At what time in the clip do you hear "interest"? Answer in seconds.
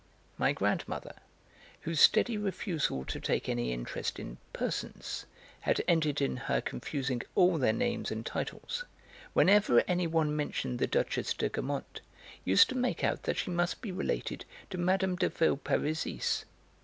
3.71-4.17